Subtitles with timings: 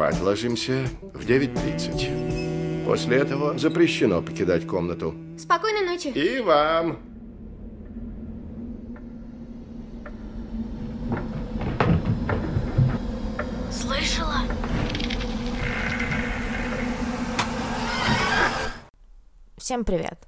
[0.00, 2.86] Спать ложимся в 9.30.
[2.86, 5.14] После этого запрещено покидать комнату.
[5.38, 6.06] Спокойной ночи.
[6.06, 7.00] И вам.
[13.70, 14.38] Слышала?
[19.58, 20.18] Всем привет!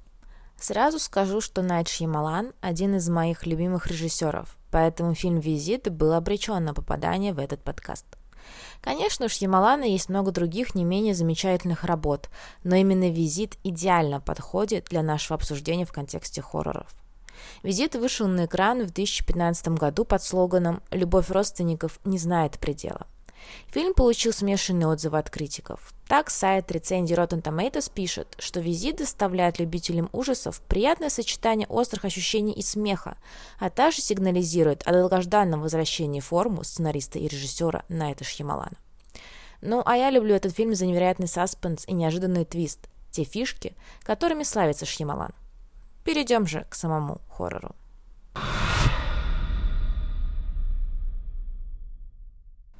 [0.55, 6.63] Сразу скажу, что Найт Шьямалан– один из моих любимых режиссеров, поэтому фильм «Визит» был обречен
[6.63, 8.05] на попадание в этот подкаст.
[8.81, 12.29] Конечно, у Шьямалана есть много других не менее замечательных работ,
[12.63, 16.87] но именно «Визит» идеально подходит для нашего обсуждения в контексте хорроров.
[17.63, 23.07] «Визит» вышел на экран в 2015 году под слоганом «Любовь родственников не знает предела».
[23.67, 25.93] Фильм получил смешанные отзывы от критиков.
[26.07, 32.53] Так, сайт рецензии Rotten Tomatoes пишет, что «Визит» доставляет любителям ужасов приятное сочетание острых ощущений
[32.53, 33.17] и смеха,
[33.59, 38.77] а также сигнализирует о долгожданном возвращении форму сценариста и режиссера Найта Шьямалана.
[39.61, 44.43] Ну, а я люблю этот фильм за невероятный саспенс и неожиданный твист, те фишки, которыми
[44.43, 45.33] славится Шьямалан.
[46.03, 47.73] Перейдем же к самому хоррору.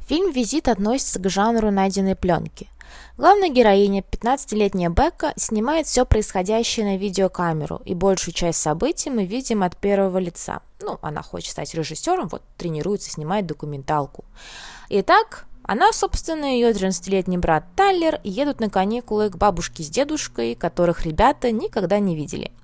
[0.07, 2.67] Фильм «Визит» относится к жанру найденной пленки.
[3.17, 9.63] Главная героиня, 15-летняя Бекка, снимает все происходящее на видеокамеру, и большую часть событий мы видим
[9.63, 10.61] от первого лица.
[10.81, 14.25] Ну, она хочет стать режиссером, вот тренируется, снимает документалку.
[14.89, 20.55] Итак, она, собственно, и ее 13-летний брат Тайлер едут на каникулы к бабушке с дедушкой,
[20.55, 22.51] которых ребята никогда не видели–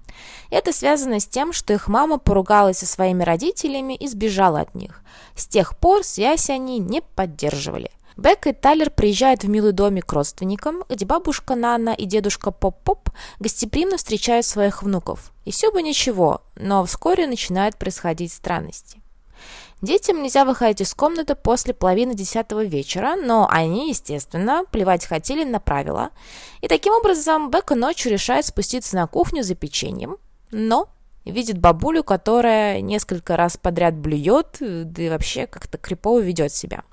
[0.49, 5.01] это связано с тем, что их мама поругалась со своими родителями и сбежала от них.
[5.35, 7.91] С тех пор связь они не поддерживали.
[8.17, 13.09] Бек и Тайлер приезжают в милый домик к родственникам, где бабушка Нана и дедушка Поп-Поп
[13.39, 15.31] гостеприимно встречают своих внуков.
[15.45, 19.01] И все бы ничего, но вскоре начинают происходить странности.
[19.81, 25.59] Детям нельзя выходить из комнаты после половины десятого вечера, но они, естественно, плевать хотели на
[25.61, 26.09] правила.
[26.61, 30.17] И таким образом Бека ночью решает спуститься на кухню за печеньем,
[30.51, 30.89] но
[31.23, 36.83] видит бабулю, которая несколько раз подряд блюет, да и вообще как-то крипово ведет себя.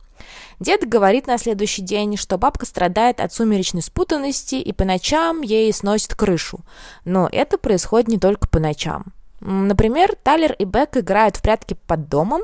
[0.60, 5.72] Дед говорит на следующий день, что бабка страдает от сумеречной спутанности и по ночам ей
[5.72, 6.60] сносит крышу.
[7.04, 9.06] Но это происходит не только по ночам.
[9.40, 12.42] Например, Талер и Бек играют в прятки под домом,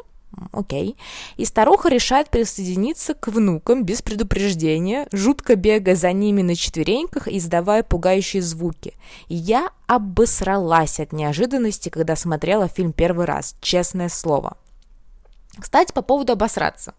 [0.52, 0.96] окей.
[1.36, 7.38] И старуха решает присоединиться к внукам без предупреждения, жутко бегая за ними на четвереньках и
[7.38, 8.94] издавая пугающие звуки.
[9.28, 14.56] Я обосралась от неожиданности, когда смотрела фильм первый раз, честное слово.
[15.58, 16.94] Кстати, по поводу обосраться.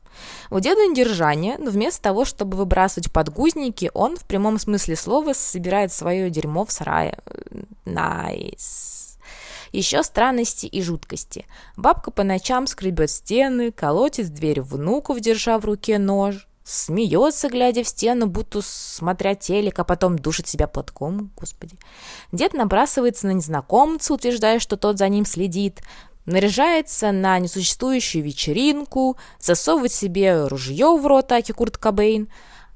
[0.51, 5.91] У деда недержание, но вместо того, чтобы выбрасывать подгузники, он в прямом смысле слова собирает
[5.91, 7.17] свое дерьмо в сарае.
[7.85, 8.53] Nice.
[8.55, 9.02] Nice.
[9.73, 11.47] Еще странности и жуткости.
[11.75, 16.47] Бабка по ночам скребет стены, колотит дверь внуку, держа в руке нож.
[16.63, 21.31] Смеется, глядя в стену, будто смотря телек, а потом душит себя платком.
[21.35, 21.75] Господи.
[22.31, 25.81] Дед набрасывается на незнакомца, утверждая, что тот за ним следит.
[26.27, 32.29] Наряжается на несуществующую вечеринку, засовывает себе ружье в рот Аки Курт Кобейн.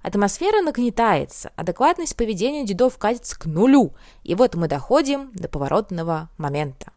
[0.08, 6.94] Атмосфера нагнетается, адекватность поведения дедов катится к нулю, и вот мы доходим до поворотного момента.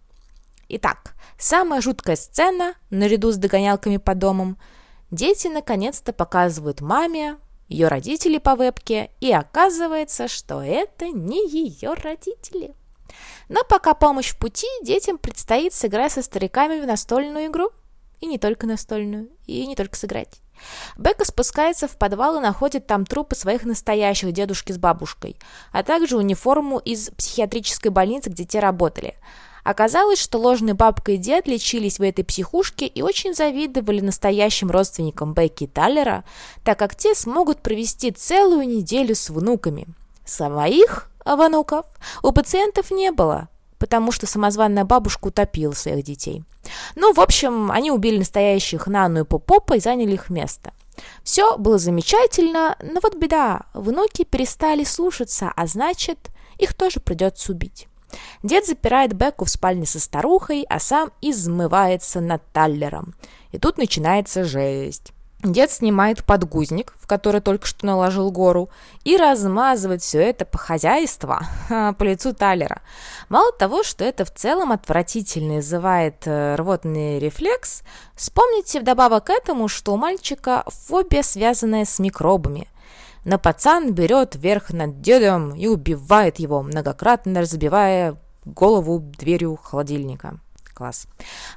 [0.69, 4.59] Итак, самая жуткая сцена, наряду с догонялками по домам,
[5.11, 12.77] дети наконец-то показывают маме, ее родители по вебке, и оказывается, что это не ее родители.
[13.49, 17.71] Но пока помощь в пути, детям предстоит сыграть со стариками в настольную игру.
[18.21, 20.41] И не только настольную, и не только сыграть.
[20.97, 25.37] Бека спускается в подвал и находит там трупы своих настоящих дедушки с бабушкой,
[25.73, 29.17] а также униформу из психиатрической больницы, где те работали.
[29.63, 35.35] Оказалось, что ложный бабка и дед лечились в этой психушке и очень завидовали настоящим родственникам
[35.35, 36.25] Бекки и Таллера,
[36.65, 39.87] так как те смогут провести целую неделю с внуками.
[40.25, 41.85] Своих внуков
[42.23, 43.50] у пациентов не было,
[43.81, 46.45] потому что самозванная бабушка утопила своих детей.
[46.95, 50.73] Ну, в общем, они убили настоящих Нану и Попопа и заняли их место.
[51.25, 56.19] Все было замечательно, но вот беда, внуки перестали слушаться, а значит,
[56.59, 57.89] их тоже придется убить.
[58.43, 63.15] Дед запирает Бекку в спальне со старухой, а сам измывается над Таллером.
[63.51, 65.13] И тут начинается жесть.
[65.43, 68.69] Дед снимает подгузник, в который только что наложил гору,
[69.05, 71.37] и размазывает все это по хозяйству,
[71.69, 72.83] по лицу Талера.
[73.31, 77.83] Мало того, что это в целом отвратительно вызывает э, рвотный рефлекс,
[78.15, 82.69] вспомните вдобавок к этому, что у мальчика фобия, связанная с микробами.
[83.25, 90.39] Но пацан берет верх над дедом и убивает его, многократно разбивая голову дверью холодильника.
[90.81, 91.09] Класс.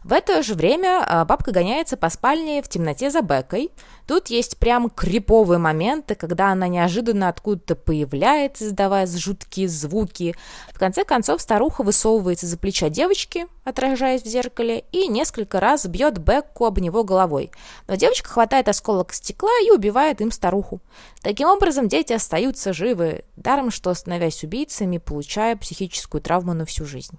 [0.03, 3.71] В это же время а, бабка гоняется по спальне в темноте за Бекой.
[4.05, 10.35] Тут есть прям криповые моменты, когда она неожиданно откуда-то появляется, издавая жуткие звуки.
[10.73, 16.17] В конце концов старуха высовывается за плеча девочки, отражаясь в зеркале, и несколько раз бьет
[16.17, 17.49] Бекку об него головой.
[17.87, 20.81] Но девочка хватает осколок стекла и убивает им старуху.
[21.21, 27.17] Таким образом, дети остаются живы, даром что, становясь убийцами, получая психическую травму на всю жизнь.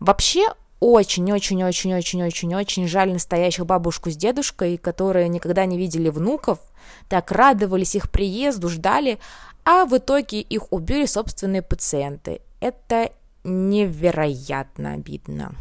[0.00, 0.48] Вообще,
[0.82, 6.58] очень-очень-очень-очень-очень-очень жаль настоящих бабушку с дедушкой, которые никогда не видели внуков,
[7.08, 9.20] так радовались их приезду, ждали,
[9.64, 12.40] а в итоге их убили собственные пациенты.
[12.58, 13.12] Это
[13.44, 15.54] невероятно обидно.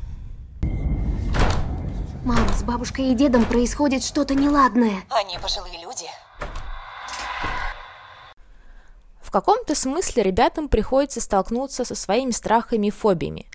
[2.26, 5.04] Мама, с бабушкой и дедом происходит что-то неладное.
[5.10, 6.08] Они пожилые люди.
[9.22, 13.46] В каком-то смысле ребятам приходится столкнуться со своими страхами и фобиями.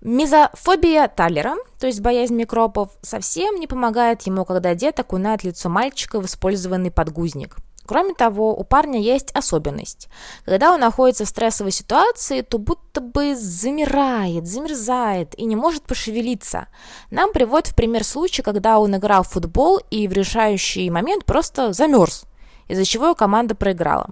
[0.00, 6.20] Мизофобия Таллера, то есть боязнь микробов, совсем не помогает ему, когда дед окунает лицо мальчика
[6.20, 7.56] в использованный подгузник.
[7.84, 10.08] Кроме того, у парня есть особенность.
[10.44, 16.68] Когда он находится в стрессовой ситуации, то будто бы замирает, замерзает и не может пошевелиться.
[17.10, 21.72] Нам приводят в пример случай, когда он играл в футбол и в решающий момент просто
[21.72, 22.24] замерз,
[22.68, 24.10] из-за чего команда проиграла.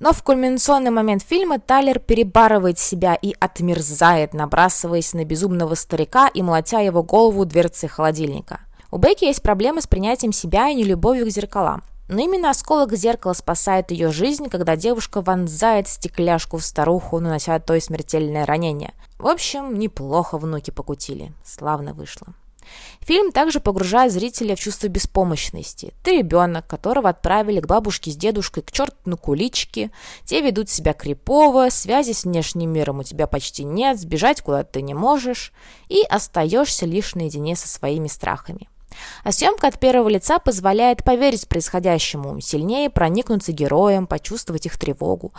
[0.00, 6.42] Но в кульминационный момент фильма Тайлер перебарывает себя и отмерзает, набрасываясь на безумного старика и
[6.42, 8.60] молотя его голову дверцей холодильника.
[8.90, 11.82] У Бекки есть проблемы с принятием себя и нелюбовью к зеркалам.
[12.08, 17.80] Но именно осколок зеркала спасает ее жизнь, когда девушка вонзает стекляшку в старуху, нанося той
[17.80, 18.92] смертельное ранение.
[19.18, 21.32] В общем, неплохо внуки покутили.
[21.44, 22.34] Славно вышло.
[23.00, 25.94] Фильм также погружает зрителя в чувство беспомощности.
[26.02, 29.90] Ты ребенок, которого отправили к бабушке с дедушкой к черту на куличке,
[30.24, 34.82] те ведут себя крипово, связи с внешним миром у тебя почти нет, сбежать куда ты
[34.82, 35.52] не можешь,
[35.88, 38.68] и остаешься лишь наедине со своими страхами.
[39.22, 45.32] А съемка от первого лица позволяет поверить происходящему, сильнее проникнуться героям, почувствовать их тревогу.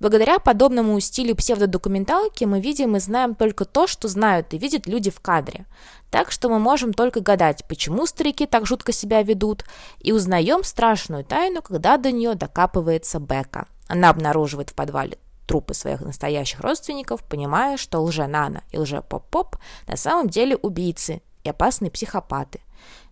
[0.00, 5.10] Благодаря подобному стилю псевдодокументалки мы видим и знаем только то, что знают и видят люди
[5.10, 5.66] в кадре.
[6.10, 9.64] Так что мы можем только гадать, почему старики так жутко себя ведут,
[10.00, 13.66] и узнаем страшную тайну, когда до нее докапывается Бека.
[13.88, 19.56] Она обнаруживает в подвале трупы своих настоящих родственников, понимая, что лже-Нана и лже-Поп-Поп
[19.86, 22.60] на самом деле убийцы и опасные психопаты.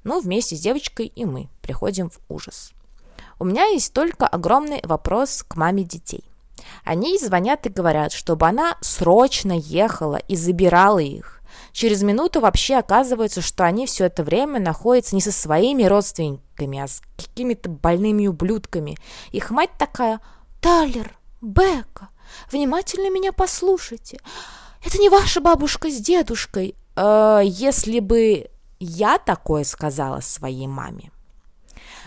[0.03, 2.73] Ну, вместе с девочкой и мы приходим в ужас.
[3.39, 6.25] У меня есть только огромный вопрос к маме детей.
[6.85, 11.41] Они звонят и говорят, чтобы она срочно ехала и забирала их.
[11.73, 16.87] Через минуту вообще оказывается, что они все это время находятся не со своими родственниками, а
[16.87, 18.97] с какими-то больными ублюдками.
[19.33, 20.21] Их мать такая
[20.61, 22.09] «Талер, Бека,
[22.51, 24.21] внимательно меня послушайте.
[24.85, 26.77] Это не ваша бабушка с дедушкой.
[26.97, 31.11] Э, если бы я такое сказала своей маме,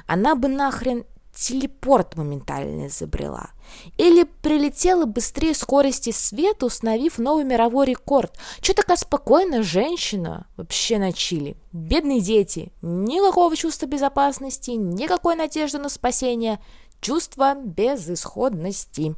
[0.06, 1.06] она бы нахрен
[1.38, 3.52] телепорт моментально изобрела.
[3.98, 8.34] Или прилетела быстрее скорости света, установив новый мировой рекорд.
[8.62, 11.58] Че такая спокойная женщина вообще на чили?
[11.72, 12.72] Бедные дети.
[12.82, 16.60] Никакого чувства безопасности, никакой надежды на спасение.
[17.02, 19.16] Чувство безысходности.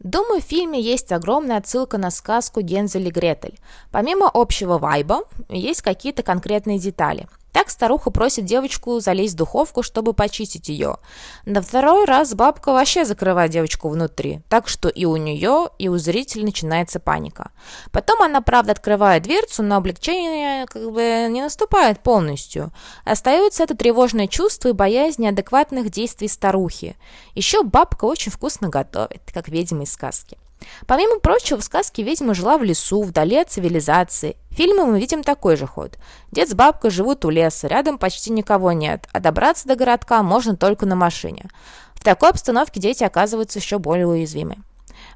[0.00, 3.58] Думаю, в фильме есть огромная отсылка на сказку Гензель и Гретель.
[3.92, 10.12] Помимо общего вайба, есть какие-то конкретные детали– так старуха просит девочку залезть в духовку, чтобы
[10.12, 10.96] почистить ее.
[11.44, 15.96] На второй раз бабка вообще закрывает девочку внутри, так что и у нее, и у
[15.98, 17.50] зрителя начинается паника.
[17.92, 22.72] Потом она, правда, открывает дверцу, но облегчение как бы не наступает полностью.
[23.04, 26.96] Остается это тревожное чувство и боязнь неадекватных действий старухи.
[27.34, 30.38] Еще бабка очень вкусно готовит, как ведьма из сказки.
[30.86, 34.36] Помимо прочего, в сказке ведьма жила в лесу, вдали от цивилизации.
[34.50, 35.98] В фильме мы видим такой же ход.
[36.32, 40.56] Дед с бабкой живут у леса, рядом почти никого нет, а добраться до городка можно
[40.56, 41.48] только на машине.
[41.94, 44.56] В такой обстановке дети оказываются еще более уязвимы.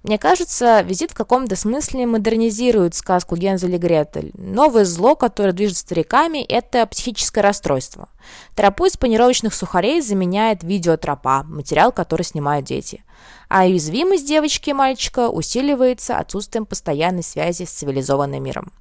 [0.02, 4.32] Мне кажется, визит в каком-то смысле модернизирует сказку Гензель и Гретель.
[4.34, 8.08] Новое зло, которое движет стариками, это психическое расстройство.
[8.54, 13.02] Тропу из панировочных сухарей заменяет видеотропа, материал, который снимают дети.
[13.48, 18.72] А уязвимость девочки и мальчика усиливается отсутствием постоянной связи с цивилизованным миром.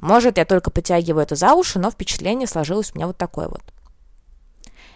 [0.00, 3.62] Может, я только потягиваю это за уши, но впечатление сложилось у меня вот такое вот.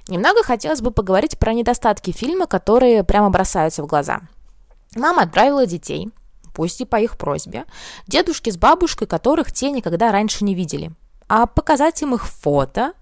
[0.08, 4.20] Немного хотелось бы поговорить про недостатки фильма, которые прямо бросаются в глаза–
[4.96, 6.10] Мама отправила детей,
[6.52, 7.64] пусть и по их просьбе,
[8.06, 10.92] дедушки с бабушкой, которых те никогда раньше не видели.
[11.28, 12.94] А показать им их фото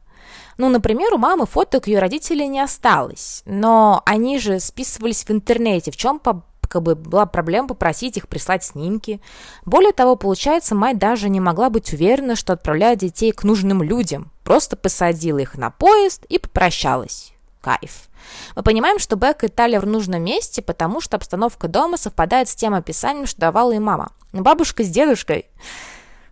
[0.59, 5.91] Ну, например, у мамы фоток ее родителей не осталось, но они же списывались в интернете,
[5.91, 6.21] в чем
[6.69, 9.21] как бы была проблема попросить их прислать снимки.
[9.65, 14.31] Более того, получается, мать даже не могла быть уверена, что отправляет детей к нужным людям.
[14.45, 17.33] Просто посадила их на поезд и попрощалась.
[17.69, 18.09] Кайф.
[18.57, 22.55] Мы понимаем, что Бек и Талия в нужном месте, потому что обстановка дома совпадает с
[22.55, 24.13] тем описанием, что давала и мама.
[24.33, 25.45] Бабушка с дедушкой.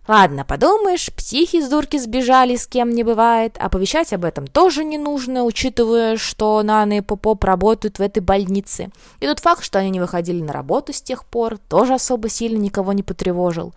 [0.07, 3.55] Ладно, подумаешь, психи с дурки сбежали, с кем не бывает.
[3.59, 8.89] Оповещать об этом тоже не нужно, учитывая, что Нана и Попоп работают в этой больнице.
[9.19, 12.57] И тот факт, что они не выходили на работу с тех пор, тоже особо сильно
[12.57, 13.75] никого не потревожил.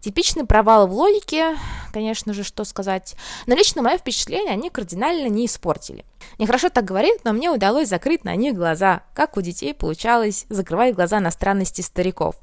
[0.00, 1.56] Типичный провал в логике,
[1.92, 3.16] конечно же, что сказать.
[3.46, 6.06] Но лично мое впечатление они кардинально не испортили.
[6.38, 10.94] Нехорошо так говорить, но мне удалось закрыть на них глаза, как у детей получалось закрывать
[10.94, 12.36] глаза на странности стариков,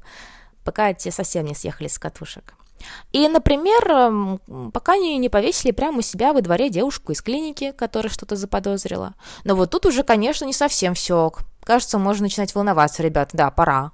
[0.62, 2.54] пока те совсем не съехали с катушек.
[3.12, 7.72] И, например, эм, пока они не повесили прямо у себя во дворе девушку из клиники,
[7.72, 9.14] которая что-то заподозрила.
[9.42, 11.32] Но вот тут уже, конечно, не совсем все.
[11.64, 13.90] Кажется, можно начинать волноваться, ребята, да, пора.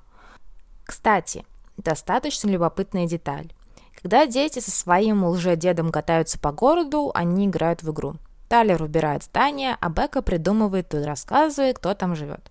[0.85, 3.53] Кстати, достаточно любопытная деталь.
[4.01, 8.17] Когда дети со своим лже-дедом катаются по городу, они играют в игру.
[8.49, 12.51] Талер убирает здание, а Бека придумывает и рассказывает, кто там живет.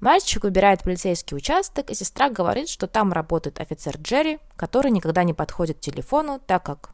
[0.00, 5.32] Мальчик убирает полицейский участок, и сестра говорит, что там работает офицер Джерри, который никогда не
[5.32, 6.90] подходит к телефону, так как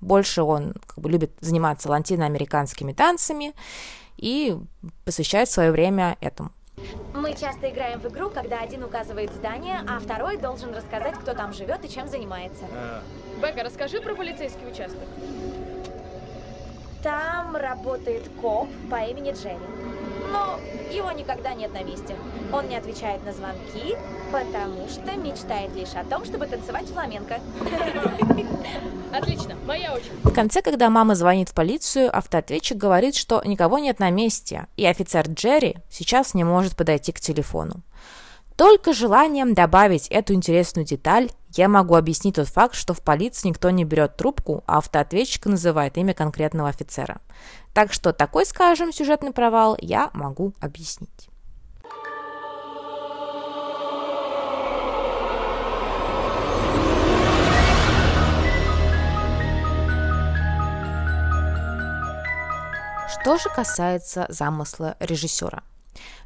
[0.00, 3.52] больше он как бы, любит заниматься латиноамериканскими танцами
[4.16, 4.56] и
[5.04, 6.52] посвящает свое время этому.
[7.14, 11.52] Мы часто играем в игру, когда один указывает здание, а второй должен рассказать, кто там
[11.52, 12.64] живет и чем занимается.
[12.72, 13.02] А.
[13.40, 15.08] Бека, расскажи про полицейский участок.
[17.02, 19.58] Там работает коп по имени Джерри.
[20.30, 20.58] Но
[20.90, 22.16] его никогда нет на месте.
[22.52, 23.96] Он не отвечает на звонки,
[24.32, 27.40] потому что мечтает лишь о том, чтобы танцевать фламенко.
[29.12, 30.12] Отлично, моя очередь.
[30.24, 34.86] В конце, когда мама звонит в полицию, автоответчик говорит, что никого нет на месте, и
[34.86, 37.82] офицер Джерри сейчас не может подойти к телефону.
[38.58, 43.70] Только желанием добавить эту интересную деталь я могу объяснить тот факт, что в полиции никто
[43.70, 47.20] не берет трубку, а автоответчик называет имя конкретного офицера.
[47.72, 51.28] Так что такой, скажем, сюжетный провал я могу объяснить.
[63.08, 65.62] Что же касается замысла режиссера.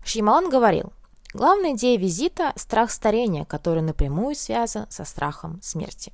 [0.02, 0.94] Шьямалан говорил,
[1.32, 6.12] главная идея визита– страх старения, который напрямую связан со страхом смерти.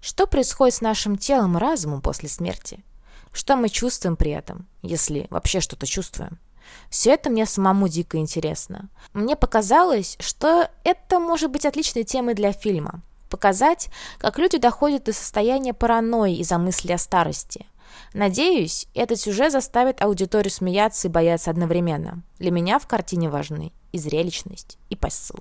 [0.00, 2.84] Что происходит с нашим телом и разумом после смерти?
[3.32, 6.38] Что мы чувствуем при этом, если вообще что-то чувствуем?
[6.90, 8.88] Все это мне самому дико интересно.
[9.14, 13.02] Мне показалось, что это может быть отличной темой для фильма.
[13.30, 13.88] Показать,
[14.18, 17.66] как люди доходят до состояния паранойи из-за мысли о старости.
[18.12, 22.22] Надеюсь, этот сюжет заставит аудиторию смеяться и бояться одновременно.
[22.38, 25.38] Для меня в картине важны и зрелищность, и посыл.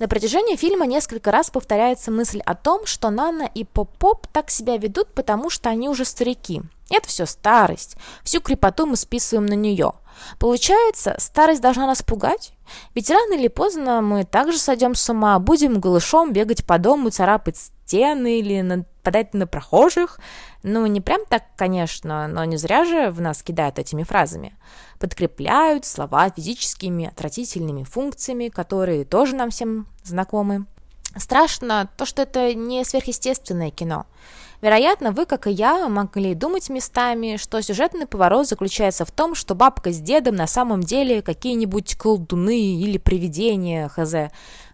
[0.00, 4.78] На протяжении фильма несколько раз повторяется мысль о том, что Нана и Поп-Поп так себя
[4.78, 6.62] ведут, потому что они уже старики.
[6.88, 7.96] Это все старость.
[8.24, 9.92] Всю крепоту мы списываем на нее.
[10.38, 12.52] Получается, старость должна нас пугать?
[12.94, 17.58] Ведь рано или поздно мы также сойдем с ума, будем голышом бегать по дому, царапать
[17.58, 20.20] стены или нападать на прохожих.
[20.62, 24.52] Ну, не прям так, конечно, но не зря же в нас кидают этими фразами.
[24.98, 30.66] Подкрепляют слова физическими отвратительными функциями, которые тоже нам всем знакомы.
[31.16, 34.06] Страшно то, что это не сверхъестественное кино.
[34.62, 39.54] Вероятно, вы, как и я, могли думать местами, что сюжетный поворот заключается в том, что
[39.54, 44.14] бабка с дедом на самом деле какие-нибудь колдуны или привидения, хз.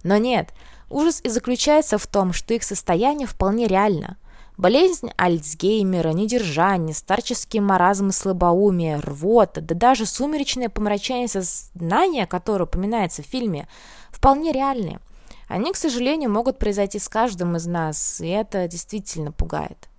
[0.03, 0.51] Но нет,
[0.89, 4.19] ужас и заключается в том, что их состояние вполне реально–
[4.57, 13.23] Болезнь Альцгеймера, недержание, старческий маразм и слабоумие, рвота, да даже сумеречное помрачение сознания, которое упоминается
[13.23, 13.69] в фильме,
[14.11, 14.99] вполне реальны.
[15.47, 19.91] Они, к сожалению, могут произойти с каждым из нас, и это действительно пугает.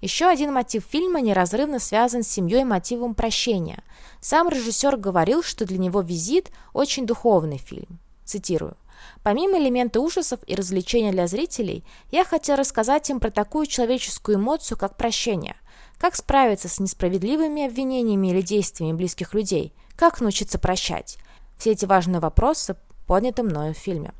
[0.00, 3.84] Еще один мотив фильма неразрывно связан с семьей мотивом прощения.
[4.22, 7.98] Сам режиссер говорил, что для него «Визит» очень духовный фильм.
[8.24, 8.78] Цитирую.
[9.22, 14.78] Помимо элемента ужасов и развлечения для зрителей, я хотел рассказать им про такую человеческую эмоцию,
[14.78, 15.56] как прощение.
[15.98, 19.74] Как справиться с несправедливыми обвинениями или действиями близких людей?
[19.96, 21.18] Как научиться прощать?
[21.58, 22.76] Все эти важные вопросы
[23.06, 24.12] подняты мною в фильме.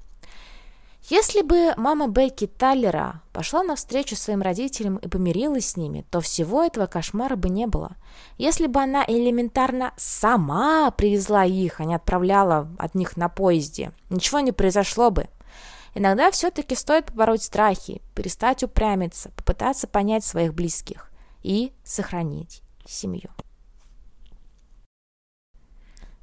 [1.09, 6.63] Если бы мама Бекки Таллера пошла навстречу своим родителям и помирилась с ними, то всего
[6.63, 7.97] этого кошмара бы не было.
[8.37, 14.41] Если бы она элементарно сама привезла их, а не отправляла от них на поезде, ничего
[14.41, 15.29] не произошло бы.
[15.95, 21.11] Иногда все-таки стоит побороть страхи, перестать упрямиться, попытаться понять своих близких
[21.43, 23.31] и сохранить семью.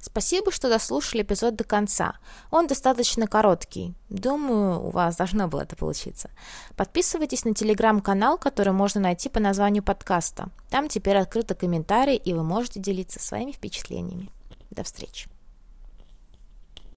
[0.00, 2.14] Спасибо, что дослушали эпизод до конца.
[2.50, 3.94] Он достаточно короткий.
[4.08, 6.30] Думаю, у вас должно было это получиться.
[6.76, 10.50] Подписывайтесь на телеграм-канал, который можно найти по названию подкаста.
[10.70, 14.30] Там теперь открыты комментарии, и вы можете делиться своими впечатлениями.
[14.70, 15.28] До встречи.